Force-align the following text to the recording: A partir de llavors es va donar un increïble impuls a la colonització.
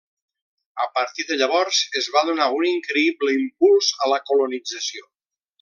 A 0.85 0.87
partir 0.95 1.25
de 1.31 1.37
llavors 1.41 1.81
es 2.01 2.09
va 2.17 2.25
donar 2.31 2.49
un 2.61 2.67
increïble 2.71 3.37
impuls 3.45 3.95
a 4.07 4.13
la 4.17 4.23
colonització. 4.33 5.09